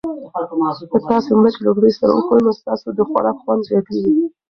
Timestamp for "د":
2.97-2.99